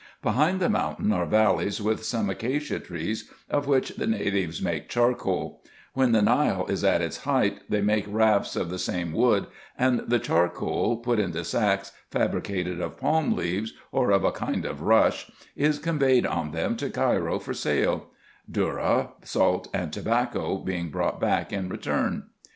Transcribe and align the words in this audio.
Behind 0.23 0.59
the 0.59 0.67
mountain 0.67 1.13
are 1.13 1.27
valleys 1.27 1.79
with 1.79 2.03
some 2.03 2.27
acacia 2.31 2.79
trees, 2.79 3.29
of 3.51 3.67
which 3.67 3.97
the 3.97 4.07
natives 4.07 4.59
make 4.59 4.89
charcoal: 4.89 5.61
when 5.93 6.11
the 6.11 6.23
Nile 6.23 6.65
is 6.69 6.83
at 6.83 7.03
its 7.03 7.17
height, 7.17 7.59
they 7.69 7.81
make 7.83 8.05
rafts 8.07 8.55
of 8.55 8.71
the 8.71 8.79
same 8.79 9.13
wood; 9.13 9.45
and 9.77 9.99
the 10.07 10.17
charcoal, 10.17 10.97
put 10.97 11.19
into 11.19 11.43
sacks 11.43 11.91
fabricated 12.09 12.81
of 12.81 12.97
palm 12.97 13.35
leaves, 13.35 13.73
or 13.91 14.09
of 14.09 14.23
a 14.23 14.31
kind 14.31 14.65
of 14.65 14.81
rush, 14.81 15.29
is 15.55 15.77
conveyed 15.77 16.25
on 16.25 16.49
them 16.49 16.75
to 16.77 16.89
Cairo 16.89 17.37
for 17.37 17.53
sale; 17.53 18.07
dhourra, 18.51 19.11
salt, 19.23 19.67
and 19.71 19.93
tobacco, 19.93 20.57
being 20.57 20.89
brought 20.89 21.21
back 21.21 21.53
in 21.53 21.69
return. 21.69 22.23